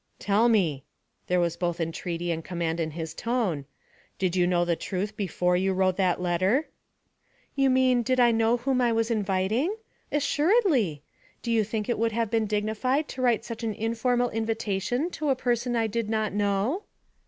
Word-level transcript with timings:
'Tell 0.17 0.49
me,' 0.49 0.83
there 1.27 1.39
was 1.39 1.55
both 1.55 1.79
entreaty 1.79 2.31
and 2.31 2.43
command 2.43 2.79
in 2.79 2.89
his 2.89 3.13
tone, 3.13 3.65
'did 4.17 4.35
you 4.35 4.47
know 4.47 4.65
the 4.65 4.75
truth 4.75 5.15
before 5.15 5.55
you 5.55 5.73
wrote 5.73 5.95
that 5.95 6.19
letter?' 6.19 6.67
'You 7.53 7.69
mean, 7.69 8.01
did 8.01 8.19
I 8.19 8.31
know 8.31 8.57
whom 8.57 8.81
I 8.81 8.91
was 8.91 9.11
inviting? 9.11 9.75
Assuredly! 10.11 11.03
Do 11.43 11.51
you 11.51 11.63
think 11.63 11.87
it 11.87 11.99
would 11.99 12.13
have 12.13 12.31
been 12.31 12.47
dignified 12.47 13.07
to 13.09 13.21
write 13.21 13.45
such 13.45 13.63
an 13.63 13.75
informal 13.75 14.31
invitation 14.31 15.11
to 15.11 15.29
a 15.29 15.35
person 15.35 15.75
I 15.75 15.85
did 15.85 16.09
not 16.09 16.33
know?' 16.33 16.81